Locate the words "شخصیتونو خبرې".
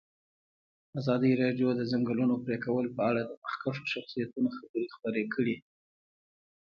3.93-4.85